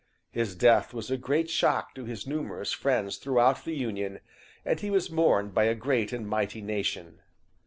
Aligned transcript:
His 0.31 0.55
death 0.55 0.95
was 0.95 1.11
a 1.11 1.15
great 1.17 1.47
shock 1.47 1.93
to 1.93 2.05
his 2.05 2.25
numerous 2.25 2.71
friends 2.73 3.17
throughout 3.17 3.65
the 3.65 3.75
Union, 3.75 4.19
and 4.65 4.79
he 4.79 4.89
was 4.89 5.11
mourned 5.11 5.53
by 5.53 5.65
a 5.65 5.75
great 5.75 6.11
and 6.11 6.27
mighty 6.27 6.59
nation. 6.63 7.19